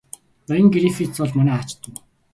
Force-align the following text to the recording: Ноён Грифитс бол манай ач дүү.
Ноён 0.49 0.67
Грифитс 0.75 1.15
бол 1.21 1.31
манай 1.37 1.57
ач 1.61 1.69
дүү. 1.81 1.95